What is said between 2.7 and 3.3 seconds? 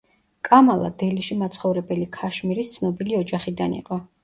ცნობილი